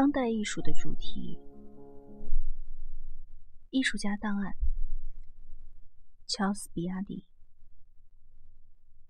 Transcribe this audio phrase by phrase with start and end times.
[0.00, 1.38] 当代艺术的主题：
[3.68, 4.54] 艺术家档案。
[6.26, 7.26] 乔斯比亚迪。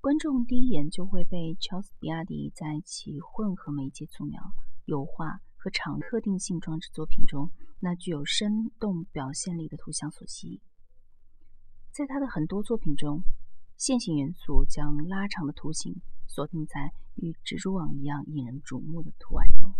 [0.00, 4.42] 观众第一眼就会被乔斯比亚迪在其混合媒介素描、
[4.86, 10.60] 油画和长特定性装置作品中那具有生动表现力的图像所吸引。
[11.92, 13.22] 在他的很多作品中，
[13.76, 19.72] 线性元素将拉长的图形锁定在与蜘蛛网一样引人瞩目的图案中。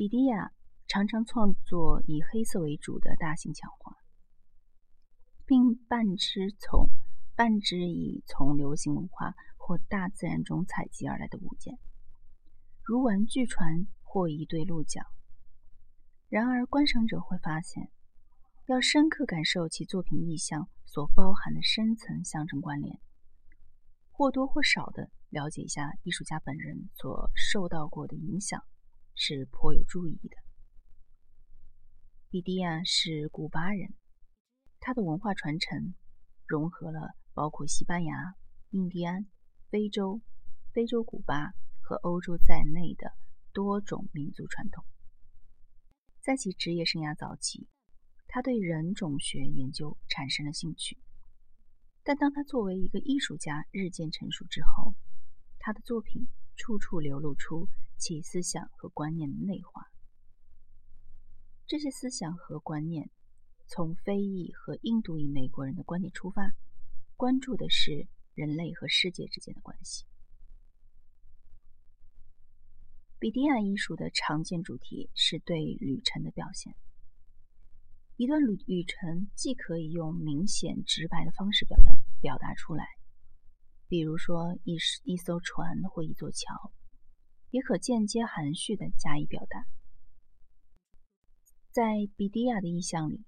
[0.00, 0.50] 比迪亚
[0.88, 3.94] 常常创作以黑色为主的大型墙画，
[5.44, 6.88] 并半只从
[7.36, 11.78] 半只以从流行文化或大自然中采集而来的物件，
[12.82, 15.02] 如玩具船或一对鹿角。
[16.30, 17.90] 然而，观赏者会发现，
[18.64, 22.98] 要深刻感受其作品意象所包含的深层象征关联，
[24.08, 28.64] 或多或少的了解一下艺术家本人所受到过的影响。
[29.22, 30.36] 是颇有注意的。
[32.30, 33.92] 比迪亚是古巴人，
[34.78, 35.94] 他的文化传承
[36.46, 38.34] 融合了包括西班牙、
[38.70, 39.26] 印第安、
[39.68, 40.22] 非洲、
[40.72, 43.12] 非洲古巴和欧洲在内的
[43.52, 44.82] 多种民族传统。
[46.22, 47.68] 在其职业生涯早期，
[48.26, 50.98] 他对人种学研究产生了兴趣，
[52.02, 54.94] 但当他作为一个艺术家日渐成熟之后，
[55.58, 56.26] 他的作品
[56.56, 57.68] 处处流露出。
[58.00, 59.92] 其思想和观念的内化，
[61.66, 63.10] 这些思想和观念
[63.66, 66.54] 从非裔和印度裔美国人的观点出发，
[67.14, 70.06] 关注的是人类和世界之间的关系。
[73.18, 76.74] 比迪亚艺术的常见主题是对旅程的表现。
[78.16, 82.86] 一段旅旅程既可以用明显直白的方式表达表达出来，
[83.88, 86.72] 比如说一一艘船或一座桥。
[87.50, 89.66] 也可间接含蓄地加以表达。
[91.70, 93.24] 在比迪亚的意象里，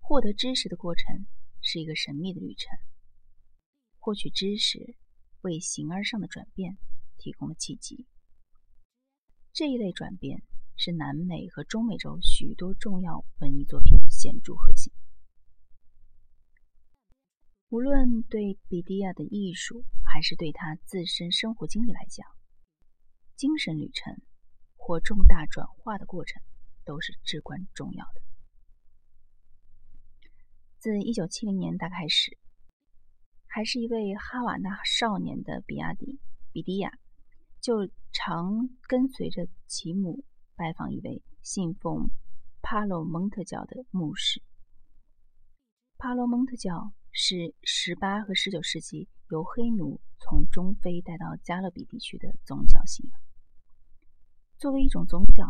[0.00, 1.26] 获得知识的过程
[1.60, 2.76] 是一个神秘的旅程。
[4.00, 4.96] 获取知识
[5.42, 6.78] 为形而上的转变
[7.18, 8.06] 提供了契机。
[9.52, 10.42] 这一类转变
[10.76, 14.92] 是南美和中美洲许多重要文艺作品的显著核心。
[17.68, 22.26] 无论对比迪亚的艺术，还是对他自身生活经历来讲，
[23.38, 24.20] 精神旅程
[24.76, 26.42] 或重大转化的过程
[26.84, 28.20] 都是至关重要的。
[30.76, 32.36] 自一九七零年代开始，
[33.46, 36.18] 还是一位哈瓦那少年的比亚迪
[36.50, 36.98] 比迪亚，
[37.60, 40.24] 就常跟随着其母
[40.56, 42.10] 拜访一位信奉
[42.60, 44.42] 帕洛蒙特教的牧师。
[45.96, 53.20] 帕洛蒙特教是十八和十九世纪由黑奴从中非带到加勒比地区的宗教信仰。
[54.58, 55.46] 作为一种宗教，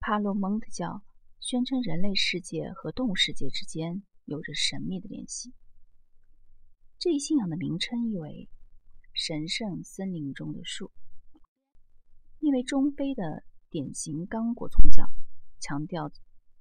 [0.00, 1.02] 帕洛蒙特教
[1.40, 5.52] 宣称人类世界和动物世界之间有着神秘的联系。
[6.98, 8.48] 这一信仰的名称意为
[9.12, 10.90] “神圣森林中的树”。
[12.40, 15.10] 因为中非的典型刚果宗教
[15.60, 16.10] 强调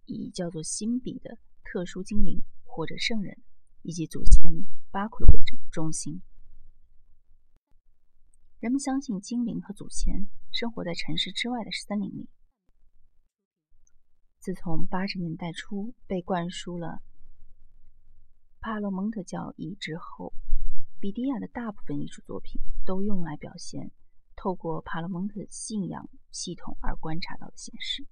[0.03, 3.41] 以叫做辛比的特殊精灵或者圣人
[3.83, 4.51] 以及祖先
[4.91, 5.39] 巴库为
[5.71, 6.21] 中心。
[8.59, 12.29] 人们相信精灵和祖先生活在城市之外的森林里。
[14.39, 17.01] 自从八十年代初被灌输了
[18.59, 20.33] 帕洛蒙特教义之后，
[20.99, 23.91] 比迪亚的大部分艺术作品都用来表现
[24.35, 28.07] 透过帕洛蒙特信仰系统而观察到的现实。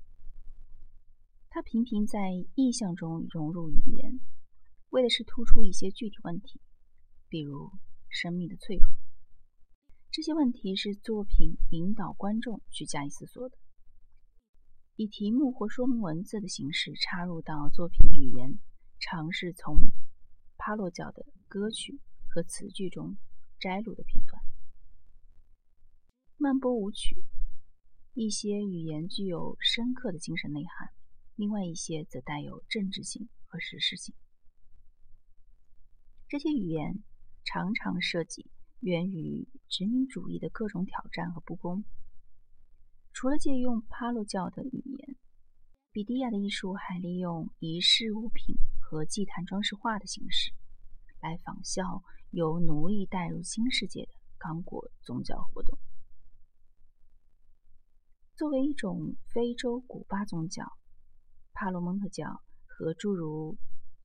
[1.49, 4.19] 他频频在意象中融入语言，
[4.89, 6.59] 为的是突出一些具体问题，
[7.29, 7.71] 比如
[8.09, 9.02] 生命的脆弱。
[10.13, 13.57] 这些问题是作品引导观众去加以思索的，
[14.95, 18.59] 以题目或说明文字的形式插入到作品语言，
[18.99, 19.89] 尝试从
[20.55, 21.99] 帕洛教的歌曲
[22.29, 23.17] 和词句中
[23.59, 24.39] 摘录的片段。
[26.37, 27.23] 慢波舞曲，
[28.13, 30.91] 一些语言具有深刻的精神内涵，
[31.35, 34.13] 另外一些则带有政治性和实事性。
[36.27, 37.03] 这些语言
[37.43, 38.51] 常常涉及。
[38.83, 41.85] 源于殖民主义的各种挑战和不公。
[43.13, 45.15] 除了借用帕洛教的语言，
[45.93, 50.51] 比迪亚的艺术还利用仪式物品和祭坛装饰画的形式，
[51.21, 55.79] 来仿效由奴隶带入新世界的刚果宗教活动。
[58.35, 60.65] 作为一种非洲古巴宗教，
[61.53, 63.57] 帕洛蒙特教和诸如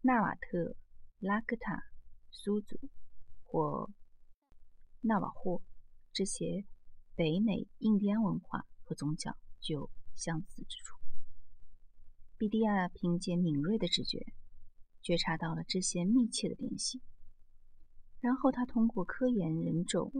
[0.03, 0.77] 纳瓦特、
[1.19, 1.83] 拉克塔、
[2.31, 2.79] 苏族
[3.43, 3.91] 或
[5.01, 5.63] 纳瓦霍
[6.13, 6.65] 这些
[7.15, 10.97] 北美印第安文化和宗教具有相似之处。
[12.37, 14.33] 比迪亚凭借敏锐的直觉，
[15.03, 17.01] 觉察到了这些密切的联系，
[18.21, 20.13] 然后他通过科研人种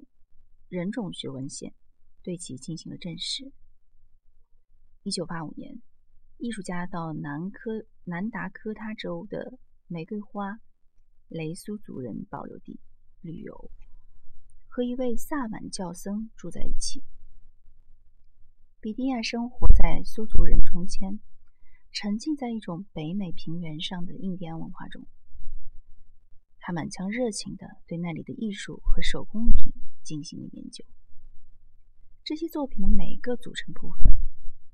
[0.69, 1.75] 人种学文献
[2.23, 3.53] 对其进行了证实。
[5.03, 5.81] 一九八五年，
[6.39, 10.59] 艺术家到南科南达科他州的玫瑰花
[11.29, 12.81] 雷苏族人保留地
[13.21, 13.71] 旅游，
[14.79, 17.03] 和一位萨满教僧住在一起。
[18.81, 21.19] 比蒂亚生活在苏族人中间。
[21.91, 25.05] 沉浸在一种北美平原上的印第安文化中，
[26.61, 29.73] 他满腔热情地对那里的艺术和手工艺品
[30.05, 30.85] 进行了研究。
[32.23, 34.17] 这些作品的每个组成部分、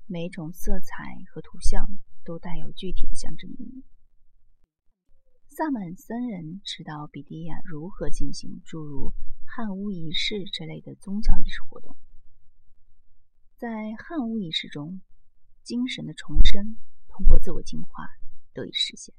[0.05, 1.03] 每种色彩
[1.33, 3.83] 和图像都带有具体的象征意义。
[5.47, 9.11] 萨满僧人指导比迪亚如何进行诸如
[9.45, 11.95] 汉巫仪式这类的宗教仪式活动。
[13.57, 15.01] 在汉巫仪式中，
[15.63, 16.77] 精神的重生。
[17.17, 18.09] 通过自我进化
[18.51, 19.15] 得以实现。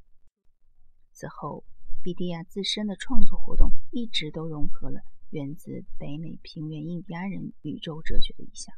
[1.13, 1.65] 此后，
[2.03, 5.01] 比迪亚自身的创作活动一直都融合了
[5.31, 8.75] 源自北美平原印第安人宇宙哲学的意象，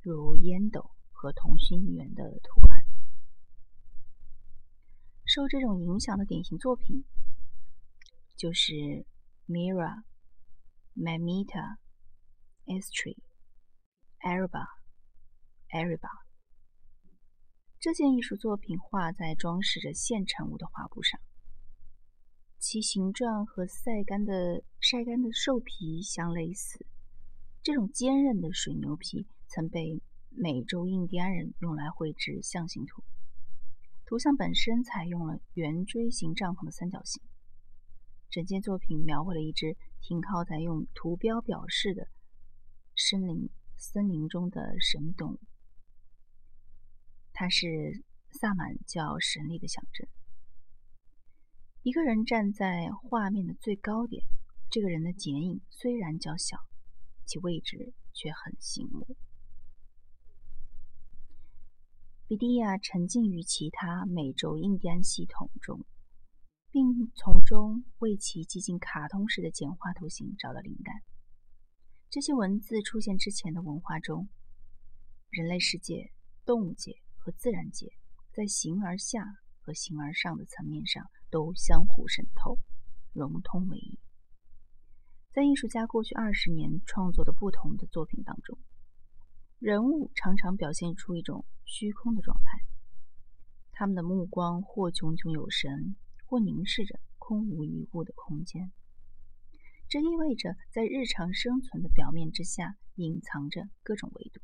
[0.00, 2.86] 如烟斗和同心圆的图案。
[5.26, 7.04] 受这种影响的典型作品
[8.34, 9.04] 就是
[9.46, 10.04] Mira、
[10.96, 11.76] Mamita、
[12.64, 13.18] Estri、
[14.20, 14.64] Araba、
[15.68, 16.08] Ariba。
[17.78, 21.20] 这件艺术作品画在装饰着现成物的画布上，
[22.58, 26.86] 其形状和晒干的晒干的兽皮相类似。
[27.62, 30.00] 这种坚韧的水牛皮曾被
[30.30, 33.04] 美洲印第安人用来绘制象形图。
[34.06, 37.22] 图像本身采用了圆锥形帐篷的三角形。
[38.34, 42.08] 整件作品描绘了一只停靠在用图标表示的
[42.96, 45.38] 森林森林中的神秘动物。
[47.32, 48.02] 它是
[48.32, 50.08] 萨满教神力的象征。
[51.84, 54.24] 一个人站在画面的最高点，
[54.68, 56.58] 这个人的剪影虽然较小，
[57.24, 59.16] 其位置却很醒目。
[62.26, 65.86] 比蒂亚沉浸于其他美洲印第安系统中，
[66.74, 70.96] 并从中为其接近卡通式的简化图形找到灵感。
[72.10, 74.28] 这些文字出现之前的文化中，
[75.30, 76.10] 人类世界、
[76.44, 76.98] 动物界。
[77.24, 77.90] 和自然界
[78.34, 79.24] 在形而下
[79.58, 82.58] 和形而上的层面上都相互渗透、
[83.14, 83.98] 融通为一。
[85.32, 88.58] 在艺术家过去二十年创作的不同的作品当中，
[89.58, 92.60] 人物常常表现出一种虚空的状态，
[93.72, 95.96] 他们的目光或炯炯有神，
[96.34, 98.72] 或凝视着空无一物的空间。
[99.88, 104.40] 这意味着，在日常生存的表面之下，隐藏着各种维度。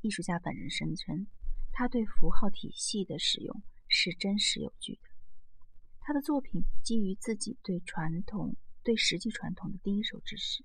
[0.00, 1.26] 艺术家本人声称，
[1.70, 5.02] 他对符号体系的使用是真实有据的。
[6.00, 10.64] 他的作品基于自己对传统、对实际传统的第一手知识。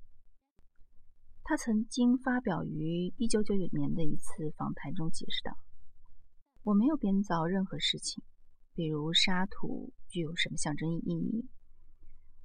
[1.44, 5.58] 他曾经发表于1999年的一次访谈中解释道
[6.66, 8.24] ：“我没有编造任何事情，
[8.74, 11.48] 比如沙土具有什么象征意义。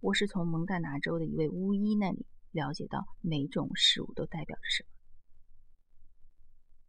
[0.01, 4.91] 我是从蒙大拿州的一位巫医那里了解到每种事物都代表着什么。”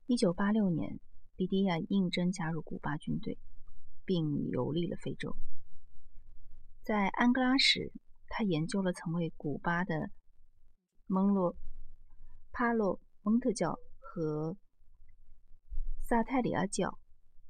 [0.07, 0.99] 一九八六年，
[1.37, 3.39] 比迪亚应征加入古巴军队，
[4.03, 5.33] 并游历了非洲。
[6.83, 7.93] 在安哥拉时，
[8.27, 10.11] 他研究了曾为古巴的
[11.07, 11.55] 蒙洛
[12.51, 14.57] 帕洛蒙特教和
[16.01, 16.99] 萨泰里亚教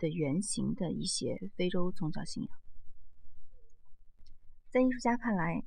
[0.01, 2.51] 的原型的一些非洲宗教信仰。
[4.69, 5.63] 在艺术家看来，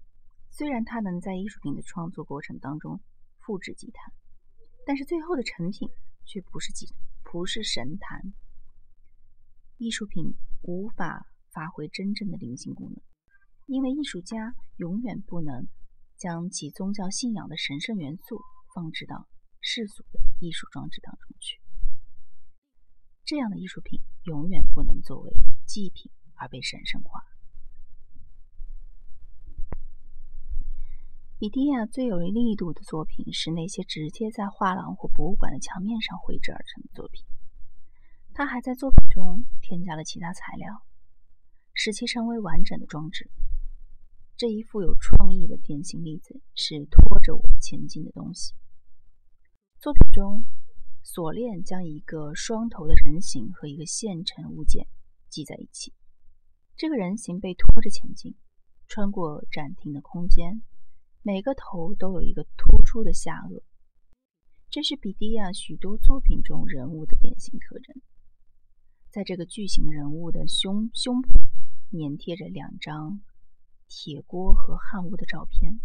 [0.50, 3.00] 虽然他能在艺术品的创作过程当中
[3.38, 4.12] 复制祭坛，
[4.84, 5.88] 但是最后的成品。
[6.26, 6.86] 却不是祭
[7.22, 8.32] 不是神坛，
[9.76, 13.02] 艺术品无法发挥真正的灵性功能，
[13.66, 15.68] 因为艺术家永远不能
[16.16, 18.40] 将其宗教信仰的神圣元素
[18.74, 19.28] 放置到
[19.60, 21.60] 世俗的艺术装置当中去。
[23.24, 25.32] 这样的艺术品永远不能作为
[25.66, 27.22] 祭品而被神圣化。
[31.38, 37.24] 比迪亚最有力度的作品是那些直接在画廊或博物馆的墙面上绘制而成的作品。
[38.32, 40.82] 他还在作品中添加了其他材料，
[41.72, 43.30] 使其成为完整的装置。
[44.36, 48.54] 这一富有创意的典型例子是拖着我前进的东西。
[49.80, 50.44] 作品中，
[51.04, 54.88] 锁链将一个双头的人形和一个现成物件
[55.28, 55.92] 系在一起。
[56.74, 58.34] 这个人形被拖着前进，
[58.88, 60.62] 穿过展厅的空间。
[61.22, 63.62] 每个头都有一个突出的下颚，
[64.70, 67.94] 这是比迪亚许多作品中人物的典型特征。
[69.10, 71.38] 在这个巨型人物的胸胸部
[71.92, 73.22] 粘贴着两张
[73.88, 75.80] 铁锅和汉屋的照片，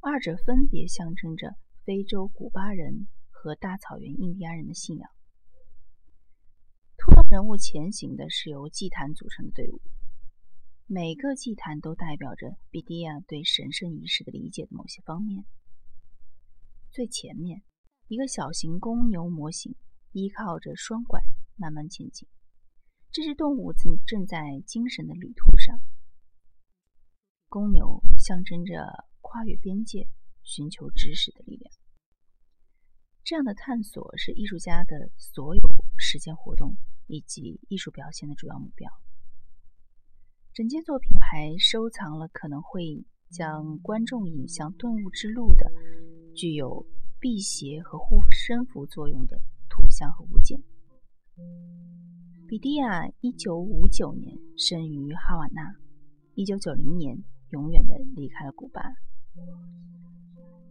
[0.00, 3.08] 二者分别象征着非洲古巴人
[3.40, 5.08] 和大草原印第安人的信仰。
[6.96, 9.80] 图腾人物前行的是由祭坛组成的队伍。
[10.86, 15.44] 每个祭坛都代表着比迪亚对神圣仪式的理解的某些方面。
[16.90, 17.62] 最前面，
[18.08, 19.76] 一个小型公牛模型
[20.10, 21.20] 依靠着双拐
[21.54, 22.26] 慢慢前进，
[23.12, 25.80] 这只动物正正在精神的旅途上。
[27.48, 30.08] 公牛象征着跨越边界、
[30.42, 31.72] 寻求知识的力量。
[33.24, 35.62] 这样的探索是艺术家的所有
[35.96, 38.90] 实践活动以及艺术表现的主要目标。
[40.54, 45.70] 整件作品还收藏了可能会将观众引向顿悟之路的、
[46.34, 46.86] 具有
[47.20, 50.60] 辟邪和护身符作用的图像和物件。
[52.48, 55.76] 比蒂亚一九五九年生于哈瓦那，
[56.34, 58.80] 一九九零年永远的离开了古巴。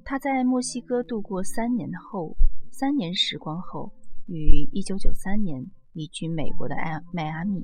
[0.09, 2.33] 他在墨西哥度过三年后，
[2.71, 3.91] 三年时光后，
[4.27, 5.61] 于一九九三年
[5.91, 7.61] 移居美国的迈迈阿密。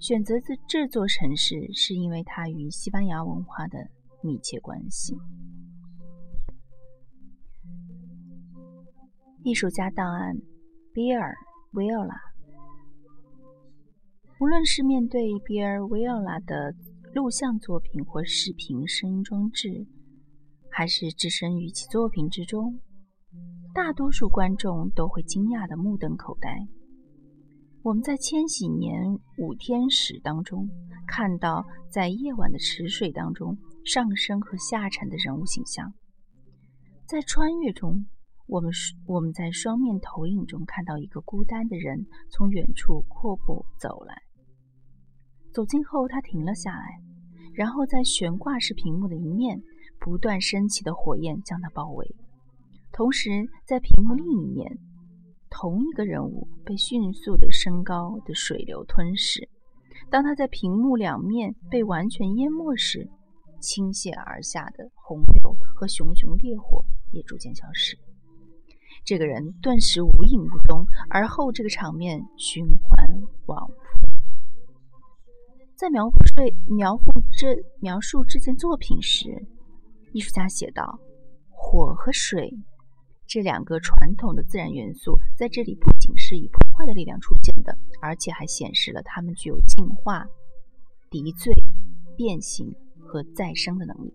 [0.00, 3.88] 选择这这座城市，是因为它与西班牙文化的
[4.20, 5.16] 密切关系。
[9.44, 10.34] 艺术家档案：
[10.92, 11.30] 比尔·
[11.78, 12.16] 维奥拉。
[14.40, 16.74] 无论是面对比尔·维奥拉的
[17.14, 19.86] 录像作品或视频声音装置，
[20.74, 22.80] 还是置身于其作品之中，
[23.74, 26.66] 大多数观众都会惊讶的目瞪口呆。
[27.82, 30.66] 我们在千禧年五天使当中
[31.06, 35.92] 看到，在夜晚的池水当中上升和下沉的人物形象。
[37.04, 38.06] 在穿越中，
[38.46, 38.70] 我们
[39.04, 44.22] 我们在双面投影中看到一个孤单的人从远处阔步走来。
[45.52, 46.98] 走近后，他停了下来，
[47.52, 49.60] 然后在悬挂式屏幕的一面，
[50.04, 52.16] 不断升起的火焰将他包围，
[52.92, 53.30] 同时
[53.64, 54.78] 在屏幕另一面。
[55.48, 59.48] 同一个人物被迅速的升高的水流吞噬。
[60.10, 63.08] 当他在屏幕两面被完全淹没时，
[63.60, 67.98] 倾泻而下的洪流和熊熊烈火也逐渐消失。
[69.04, 73.74] 这个人顿时无影无踪，而后这个场面循环往复。
[75.76, 76.16] 在描述
[76.74, 77.04] 描述
[77.38, 79.46] 这描述这件作品时，
[80.12, 81.00] 艺术家写道
[81.50, 82.52] ：“火和水。”
[83.26, 90.26] 这两个传统的自然元素在这里不仅是以破坏的力量出现的，而且还显示了它们具有进化、
[91.08, 91.54] 敌罪、
[92.14, 94.12] 变形和再生的能力。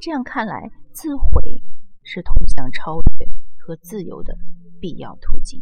[0.00, 1.62] 这样看来，自毁
[2.04, 3.26] 是通向超越
[3.58, 4.36] 和自由的
[4.80, 5.60] 必要途径。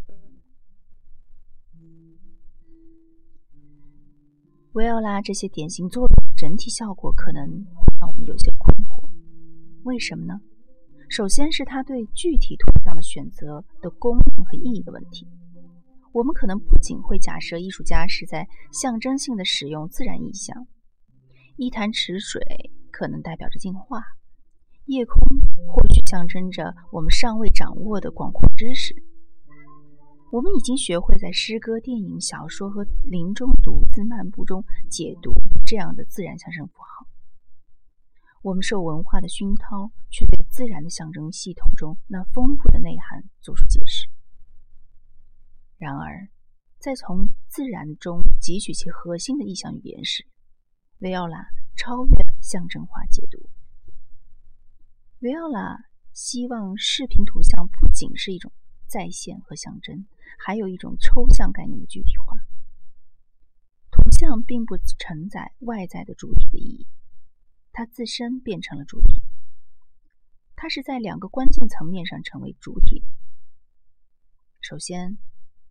[4.72, 7.66] 维奥拉这些典型作品整体效果可能
[7.98, 8.87] 让我们有些困惑，
[9.84, 10.40] 为什么呢？
[11.08, 15.26] 首先是他对具体图像的选择的功能和意义的问题。
[16.12, 20.66] 我们可能不仅会假设艺术家是在象征性的使用自然意象，
[21.56, 22.42] 一潭池水
[22.90, 24.02] 可能代表着进化，
[24.86, 25.16] 夜空
[25.68, 28.94] 或许象征着我们尚未掌握的广阔知识。
[30.30, 35.32] 我们已经学会在诗歌、电影、小说和林中独自漫步中解读
[35.64, 37.06] 这样的自然象征符号。
[38.42, 44.08] 我们受文化的熏陶，去对自然的象征系统中那丰富的内涵做出解释。
[45.76, 46.28] 然而，
[46.78, 50.26] 在从自然中汲取其核心的意象语言时，
[50.98, 53.48] 维奥拉超越了象征化解读。
[55.20, 58.52] 维奥拉希望视频图像不仅是一种
[58.86, 60.06] 再现和象征，
[60.38, 62.36] 还有一种抽象概念的具体化。
[63.90, 66.86] 图像并不承载外在的主体的意义。
[67.78, 69.22] 它自身变成了主体，
[70.56, 73.06] 它是在两个关键层面上成为主体的。
[74.60, 75.16] 首先，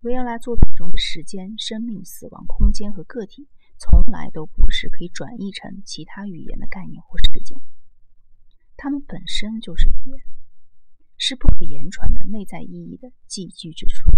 [0.03, 7.59] 维奥拉作品中的时间、生命、死亡、空间和个体，从来都不是可以转译成其他语言的概念或事件，
[8.77, 10.17] 它们本身就是语言，
[11.17, 14.09] 是不可言传的内在意义的寄居之处。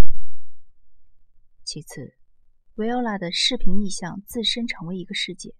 [1.64, 2.14] 其次，
[2.76, 5.56] 维奥拉的视频意象自身成为一个世界，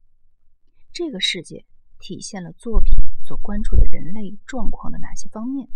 [0.92, 1.66] 这个世界。
[2.00, 5.69] 体现了作品所关注的人类状况的哪些方面，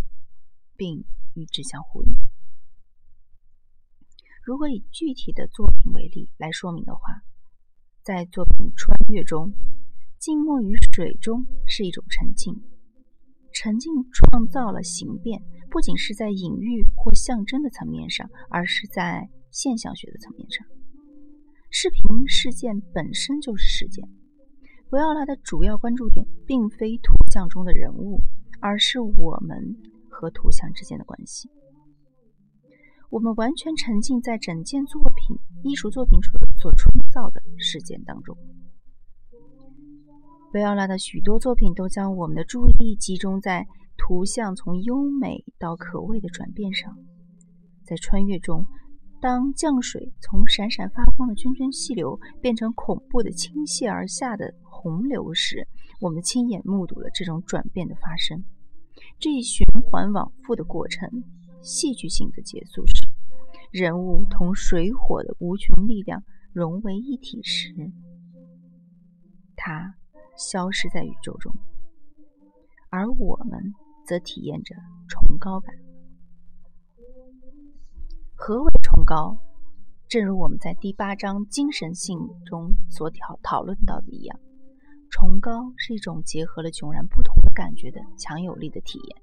[0.76, 1.04] 并
[1.34, 2.16] 与之相呼应。
[4.42, 7.22] 如果以具体的作品为例来说明的话，
[8.02, 9.52] 在作品《穿越》中，
[10.18, 12.54] 静默于水中是一种沉浸，
[13.52, 20.66] 沉浸创造了形变，不仅是在隐喻或象征的层面上，而是在现象学的层面上。
[21.70, 24.08] 视频事件本身就是事件。
[24.90, 28.20] 维奥拉的主要关注点并非图像中的人物，
[28.60, 29.76] 而是我们
[30.08, 31.50] 和图像之间的关系。
[33.10, 38.36] 我们完全沉浸在整件作品、艺术作品所所创造的事件当中。
[40.52, 46.96] 维奥拉的许多作品都将我们的注意力集中在图像从优美到可畏的转变上。
[47.84, 48.64] 在穿越中，
[49.20, 55.66] 当降水从闪闪发光的涓涓细流变成恐怖的倾泻而下的洪流时，
[55.98, 58.44] 我们亲眼目睹了这种转变的发生。
[59.18, 61.24] 这一循环往复的过程，
[61.62, 63.08] 戏剧性的结束时，
[63.70, 66.22] 人物同水火的无穷力量
[66.52, 67.74] 融为一体时，
[69.56, 69.94] 它。
[70.36, 71.54] 消失在宇宙中，
[72.90, 73.72] 而我们
[74.04, 74.74] 则体验着
[75.08, 75.72] 崇高感。
[78.34, 79.38] 何为崇高？
[80.08, 84.40] 正如我们在第八章精神性中所讨讨论到的一样，
[85.14, 89.22] 崇高是一种结合了迥然不同的感觉的强有力的体验。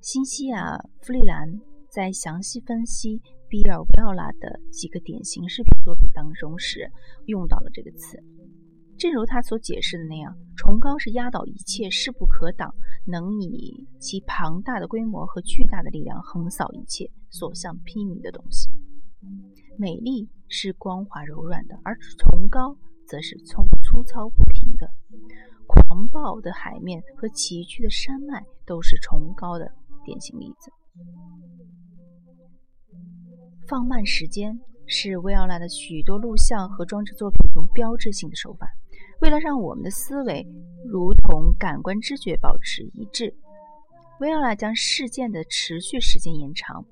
[0.00, 1.60] 新西亚·弗利兰
[1.90, 3.20] 在详细分析
[3.50, 6.90] 比尔·维奥拉的几个典型视频作品当中时，
[7.26, 8.18] 用到了这个词。
[8.96, 12.74] 正如他所解释的那样，崇高是压倒一切、势不可挡，
[13.06, 18.70] 能以其庞大的规模和巨大的力量横扫一切所向披靡的东西。
[19.76, 22.74] 美丽是光滑柔软的，而崇高
[23.06, 24.90] 则是粗粗糙不平的。
[25.66, 29.72] 狂暴的海面和崎岖的山脉都是崇高的
[30.04, 30.70] 典型例子。
[33.66, 38.68] 放慢时间是维奥拉的许多录像和装置作品中标志性的手法。
[39.20, 40.46] 为了让我们的思维
[40.84, 43.34] 如同感官知觉保持一致，
[44.20, 46.84] 维奥拉将事件的持续时间延长。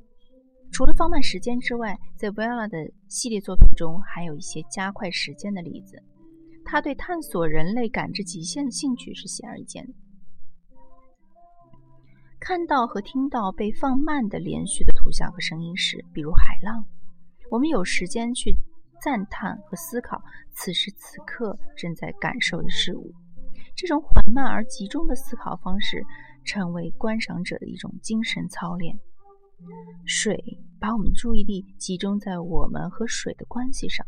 [0.73, 2.77] 除了放慢时间之外，在维奥拉的
[3.09, 6.03] 系列作品中还有一些加快时间的例子。
[6.65, 9.93] 他对探索人类感知极限的兴趣是显而易见的。
[12.41, 16.85] 看到和听到被放慢的连续的图像和声音时，比如海浪，
[17.51, 18.55] 我们有时间去。
[19.03, 20.23] 赞叹和思考
[20.55, 23.13] 此时此刻正在感受的事物，
[23.77, 26.03] 这种缓慢而集中的思考方式，
[26.43, 28.99] 成为观赏者的一种精神操练。
[30.07, 30.43] 水
[30.81, 34.07] 把我们注意力集中在我们和水的关系上，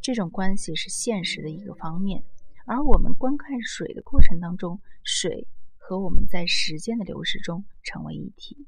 [0.00, 2.22] 这种关系是现实的一个方面，
[2.66, 8.66] 而我们观看水的过程当中，水和我们在时间的流逝中成为一体。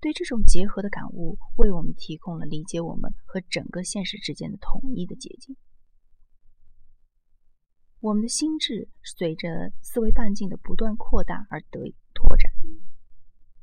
[0.00, 5.56] 对这种结合的感悟，为我们提供了理解我们和整个现实之间的统一的捷径。
[8.00, 12.50] 我们的心智随着思维半径的不断扩大而得以拓展。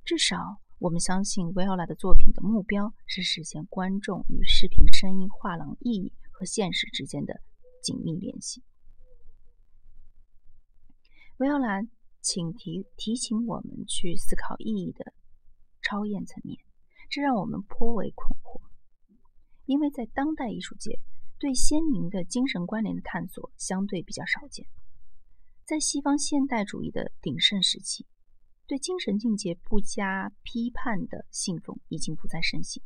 [0.06, 7.42] 至少，我们相信维奥拉的作品的目标是实现观众与视频声音画廊意义和现实之间的
[7.82, 8.64] 紧密联系。
[11.38, 11.82] 维奥拉，
[12.22, 15.14] 请提提醒我们去思考意义的。
[15.82, 16.60] 超验层面，
[17.10, 18.60] 这让我们颇为困惑，
[19.66, 21.00] 因为在当代艺术界，
[21.40, 24.68] 对鲜明的精神关联的探索相对比较少见。
[25.66, 28.06] 在西方现代主义的鼎盛时期，
[28.68, 32.84] 对精神境界不加批判的信奉已经不再盛行。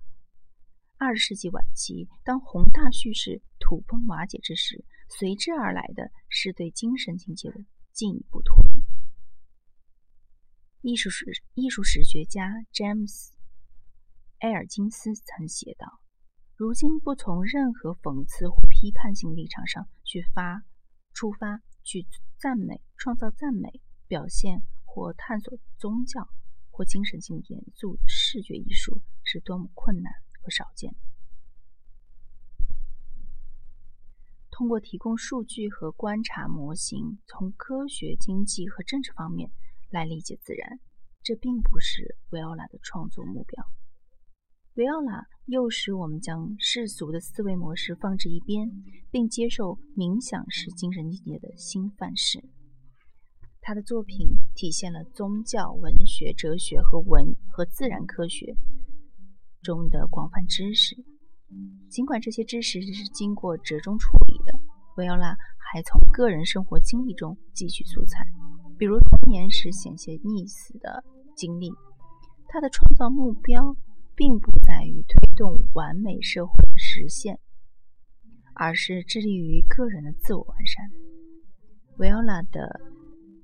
[0.98, 8.84] 二十世纪晚期，当宏大叙事土崩瓦解之时，随之而来的是对精神境界的进一步脱离。
[10.84, 13.34] 艺术史艺术史学家詹姆斯·
[14.40, 16.00] 埃尔金斯曾写道
[16.56, 20.64] ：“如今不从任何讽刺或批判性立场上去发
[21.14, 22.06] 出发，去
[22.38, 24.62] 赞美、创造赞美、表现
[24.94, 26.28] 或探索宗教
[26.70, 30.98] 或精神性严肃视觉艺术，是多么困难和少见的。”
[34.52, 39.50] 通过提供数据和观察模型，从科学、经济和政治方面。
[39.90, 40.80] 来理解自然，
[41.22, 43.66] 这并不是维奥拉的创作目标。
[44.76, 48.72] 维奥拉又使我们将世俗的思维模式放置一边，
[49.12, 52.42] 并接受冥想式精神境界的新范式。
[53.62, 58.56] 他的作品体现了宗教、文学、哲学和文和自然科学
[59.62, 60.96] 中的广泛知识。
[61.90, 64.60] 尽管这些知识是经过折中处理的，
[64.98, 68.26] 维奥拉还从个人生活经历中汲取素材。
[68.80, 71.04] 比如童年时险些溺死的
[71.36, 71.70] 经历，
[72.48, 73.76] 他的创造目标
[74.16, 77.40] 并不在于推动完美社会的实现，
[78.56, 80.90] 而是致力于个人的自我完善。
[81.98, 82.82] 维奥拉的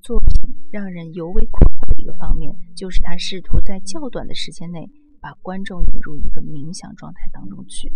[0.07, 4.89] 作品让人尤为困惑的一个方面，就是他试图在较短的时间内
[5.19, 7.91] 把观众引入一个冥想状态当中去。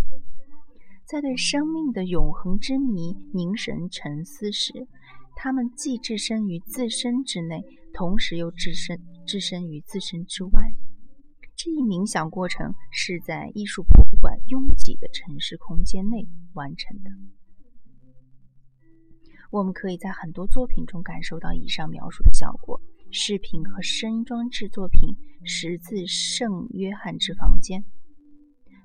[1.06, 4.90] 在对生命的永恒之谜凝神沉思时，
[5.38, 10.74] 他们既置身于自身之内，同时又置身置身于自身之外。
[11.56, 17.10] 这一冥想过程是在艺术博物馆拥挤的城市空间内完成的。
[19.52, 22.80] 我们可以在很多作品中感受到以上描述的效果：
[23.12, 25.10] 视频和声音装置作品
[25.44, 27.82] 《十字圣约翰之房间》。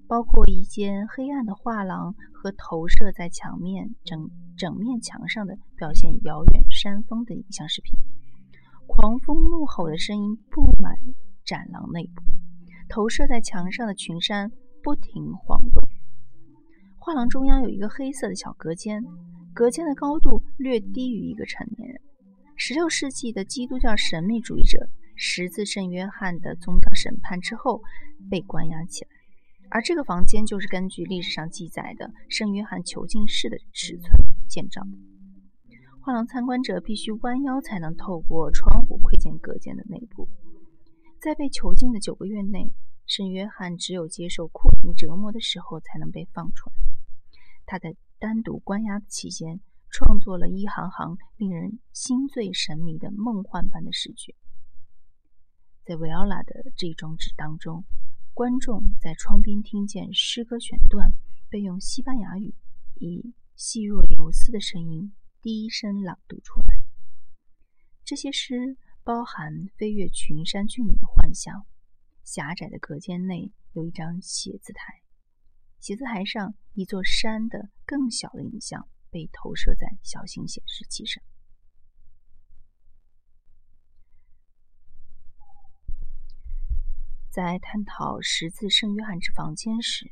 [0.09, 7.96] 包括一间黑暗的画廊和投射在墙面整整面墙上的表现遥远山峰的影像视频，
[8.87, 10.96] 狂风怒吼的声音布满
[11.44, 12.22] 展廊内部，
[12.88, 14.50] 投射在墙上的群山
[14.83, 15.88] 不停晃动。
[16.98, 19.02] 画廊中央有一个黑色的小隔间，
[19.56, 21.98] 隔间的高度略低于一个成年人。
[22.58, 27.80] 16世纪的基督教神秘主义者十字圣约翰的宗教审判之后
[28.30, 29.10] 被关押起来。
[29.70, 34.12] 而这个房间就是根据历史上记载的圣约翰囚禁室的尺寸
[34.46, 34.90] 建造的。
[36.02, 40.28] 画廊参观者必须弯腰才能透过窗户窥见隔间的内部。
[41.18, 42.70] 在被囚禁的九个月内，
[43.06, 46.76] 圣约翰只有接受酷刑折磨的时候才能被放出来。
[47.64, 54.34] 他在单独关押的期间，创作了一行行令人心醉神迷的梦幻般的诗句。
[55.84, 57.84] 在维奥拉的这种纸当中。
[58.34, 61.12] 观众在窗边听见诗歌选段
[61.48, 62.52] 被用西班牙语
[62.96, 66.82] 以细若游丝的声音低声朗读出来。
[68.04, 71.64] 这些诗包含飞越群山峻岭的幻象。
[72.24, 75.00] 狭窄的隔间内有一张写字台，
[75.78, 81.22] 写字台上一座山的更小的影像被投射在小型显示器上。
[87.30, 90.10] 在探讨十字圣约翰之房间时，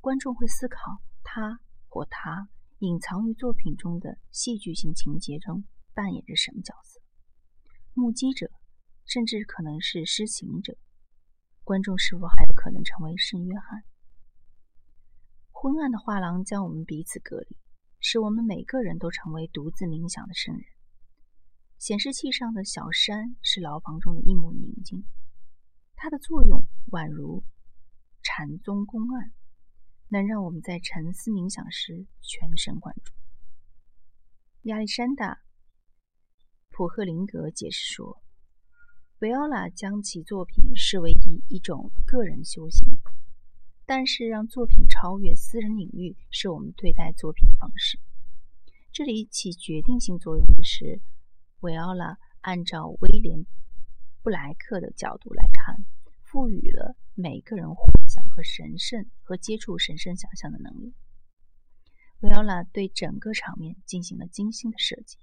[0.00, 2.48] 观众会思考他或他
[2.78, 6.98] 隐藏于作品中的戏剧性情节中扮演着什么角色。
[7.92, 8.50] 目击者，
[9.04, 10.78] 甚至可能是施行者。
[11.62, 13.84] 观众是否还有可能成为圣约翰？
[15.62, 17.56] 昏暗的画廊将我们彼此隔离，
[18.00, 20.64] 使我们每个人都成为独自冥想的圣人。
[21.78, 25.04] 显示器上的小山是牢房中的一抹宁静。
[25.94, 27.44] 它的作用宛如
[28.24, 29.30] 禅宗公案，
[30.08, 33.12] 能让我们在沉思冥想时全神贯注。
[34.62, 35.34] 亚历山大·
[36.70, 38.20] 普赫林格解释说，
[39.20, 42.84] 维奥拉将其作品视为一一种个人修行，
[43.94, 48.00] 但是让作品超越私人领域是我们对待作品的方式。
[48.90, 51.02] 这里起决定性作用的是，
[51.60, 53.44] 维奥拉按照威廉。
[54.22, 55.84] 布莱克的角度来看，
[56.22, 60.94] 赋予了每个人幻想和神圣和接触神圣想象的能力。
[62.20, 65.18] 维奥拉对整个场面进行了精心的设计，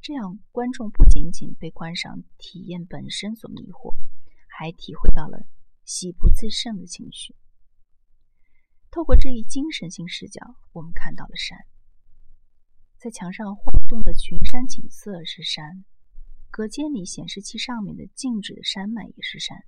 [0.00, 3.96] 这样观众不仅仅被观赏体验本身所迷惑，
[4.46, 5.48] 还体会到了
[5.84, 7.34] 喜不自胜的情绪。
[8.90, 10.40] 透过这一精神性视角，
[10.72, 11.58] 我们看到了山，
[12.96, 15.84] 在墙上晃动的群山景色是山。
[16.50, 19.64] 隔间里显示器上面的静止的山脉也是山，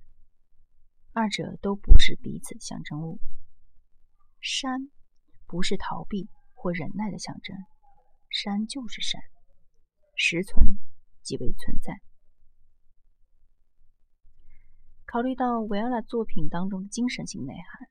[1.13, 3.19] 二者都不是彼此的象征物。
[4.39, 4.89] 山
[5.45, 7.55] 不是逃避或忍耐的象征，
[8.29, 9.21] 山就是山，
[10.15, 10.79] 实存
[11.21, 12.01] 即为存在。
[15.05, 17.87] 考虑到维奥拉作品当中的精神性内涵，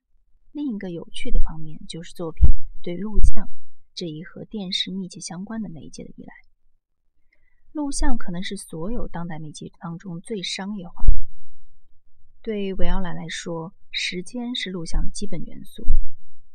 [0.53, 2.49] 另一个有趣的方面就是作品
[2.83, 3.49] 对录像
[3.95, 6.33] 这一和电视密切相关的媒介的依赖。
[7.73, 11.05] 录像可能是所有当代媒介当中最商业化。
[12.43, 15.87] 对维奥拉来说，时间是录像的基本元素。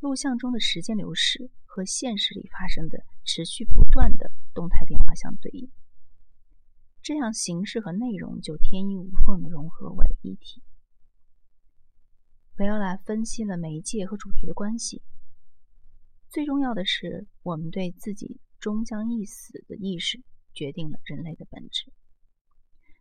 [0.02, 5.72] 录像中的时间流逝和现实里发生的持续不断的动态变化相对应，
[7.02, 10.62] 这样形式和内容就天衣无缝的融合为一体。
[12.58, 15.02] 维奥拉分析了媒介和主题的关系。
[16.30, 20.24] 最重要的是，我们对自己终将一死的意识。
[20.56, 21.92] 决定了人类的本质。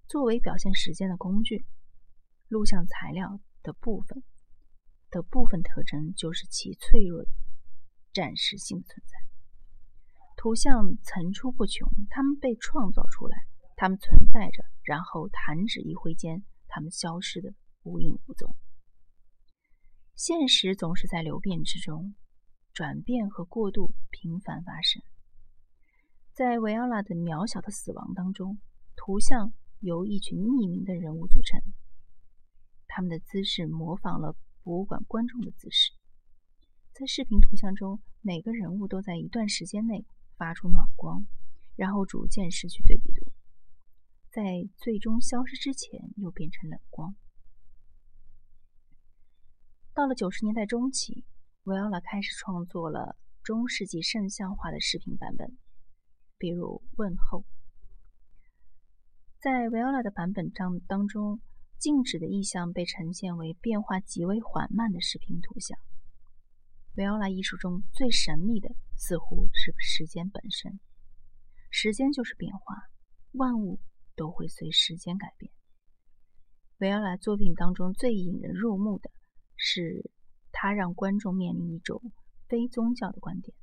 [0.09, 1.65] 作为表现时间的工具，
[2.49, 4.25] 录像材料的部分
[5.09, 7.31] 的部分特征就是其脆弱的
[8.13, 9.17] 暂时性存在。
[10.37, 18.53] 图像层出不穷，它们被创造出来，它们存在着，然后弹指一挥间，它们消失的无影无踪。
[20.17, 22.15] 现实总是在流变之中，
[22.73, 25.03] 转变和过渡频繁发生。
[26.33, 28.59] 在维奥拉的渺小的死亡当中，
[28.95, 31.61] 图像由一群匿名的人物组成，
[32.87, 35.93] 他们的姿势模仿了博物馆观众的姿势。
[36.93, 41.27] 在视频图像中，每个人物都在一段时间内发出暖光，
[41.75, 43.33] 然后逐渐失去对比度，
[44.31, 47.17] 在最终消失之前又变成冷光。
[49.95, 51.25] 到了九十年代中期，
[51.63, 55.57] 维奥拉开始创作了中世纪圣像画的视频版本，
[56.37, 57.39] 比如《问候》。
[59.39, 61.41] 在维奥拉的版本当当中，
[61.79, 65.79] 静止的意象被呈现为变化极为缓慢的视频图像。
[66.97, 70.81] 维奥拉艺术中最神秘的，似乎是时间本身。
[71.71, 72.89] 时间就是变化，
[73.31, 73.79] 万物
[74.17, 75.53] 都会随时间改变。
[76.79, 79.09] 维奥拉作品当中最引人入目的
[79.57, 80.11] 是，
[80.53, 82.13] 他让观众面临一种
[82.49, 83.57] 非宗教的观点，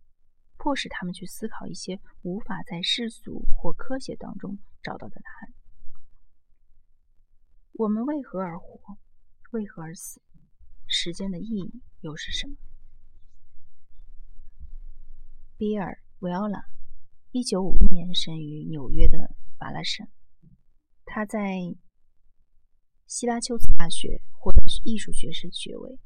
[0.57, 5.53] 迫使他们去思考一些无法在世俗或科学当中找到的答案。
[7.73, 8.97] 我们为何而活？
[9.51, 10.21] 为何而死？
[10.87, 12.55] 时间的意义又是什么？
[15.57, 16.65] 比尔·维奥拉，
[17.31, 20.07] 一九五一年生于纽约的法拉盛。
[21.05, 21.75] 他在
[23.11, 25.99] 希拉丘斯大学获得艺术学士学位。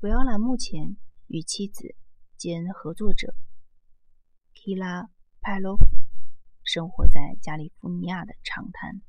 [0.00, 1.94] 维奥拉目前与妻子
[2.34, 3.34] 兼合作者
[4.54, 5.02] 基拉·
[5.42, 5.86] 派洛夫
[6.64, 9.02] 生活在加利福尼亚的长滩。